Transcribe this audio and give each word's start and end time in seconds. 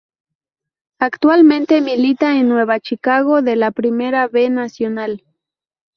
Actualmente 0.97 1.79
milita 1.79 2.35
en 2.35 2.49
Nueva 2.49 2.79
Chicago 2.79 3.43
de 3.43 3.55
la 3.55 3.69
Primera 3.69 4.27
B 4.27 4.49
Nacional. 4.49 5.21